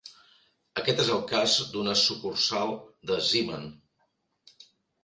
Aquest 0.81 1.01
és 1.03 1.11
el 1.17 1.21
cas 1.33 1.59
d"una 1.75 1.95
sucursal 2.07 2.75
de 3.13 3.21
Zeeman. 3.31 3.71